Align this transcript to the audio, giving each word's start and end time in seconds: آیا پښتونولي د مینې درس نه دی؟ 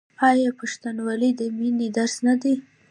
آیا 0.29 0.49
پښتونولي 0.59 1.31
د 1.39 1.41
مینې 1.57 1.87
درس 1.97 2.15
نه 2.27 2.35
دی؟ 2.41 2.55